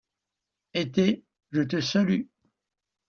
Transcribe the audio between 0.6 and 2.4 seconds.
Été, je te salue.